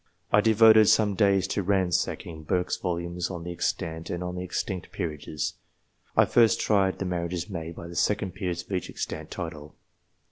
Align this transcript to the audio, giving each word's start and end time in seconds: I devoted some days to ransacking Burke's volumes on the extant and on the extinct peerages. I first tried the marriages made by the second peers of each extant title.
I 0.31 0.41
devoted 0.41 0.89
some 0.89 1.13
days 1.13 1.45
to 1.49 1.61
ransacking 1.61 2.41
Burke's 2.45 2.75
volumes 2.75 3.29
on 3.29 3.43
the 3.43 3.51
extant 3.51 4.09
and 4.09 4.23
on 4.23 4.33
the 4.33 4.41
extinct 4.41 4.91
peerages. 4.91 5.53
I 6.17 6.25
first 6.25 6.59
tried 6.59 6.97
the 6.97 7.05
marriages 7.05 7.51
made 7.51 7.75
by 7.75 7.87
the 7.87 7.95
second 7.95 8.31
peers 8.31 8.63
of 8.63 8.71
each 8.71 8.89
extant 8.89 9.29
title. 9.29 9.75